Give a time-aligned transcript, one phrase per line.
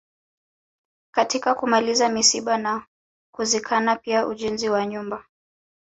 [1.13, 2.85] Katika kumaliza misiba na
[3.35, 5.25] kuzikana pia ujenzi wa nyumba